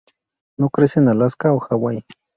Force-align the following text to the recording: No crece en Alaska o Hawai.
No 0.57 0.71
crece 0.71 0.99
en 0.99 1.09
Alaska 1.09 1.53
o 1.53 1.59
Hawai. 1.59 2.03